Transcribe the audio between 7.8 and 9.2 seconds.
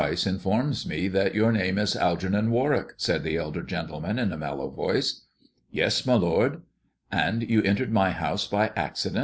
my house by accident."